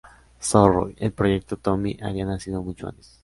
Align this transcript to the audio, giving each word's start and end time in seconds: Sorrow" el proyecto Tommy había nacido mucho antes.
Sorrow" 0.39 0.91
el 0.97 1.13
proyecto 1.13 1.57
Tommy 1.57 1.95
había 2.01 2.25
nacido 2.25 2.63
mucho 2.63 2.87
antes. 2.87 3.19